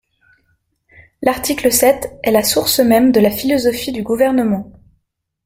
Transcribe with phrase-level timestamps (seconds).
[1.21, 4.71] L’article sept est la source même de la philosophie du Gouvernement.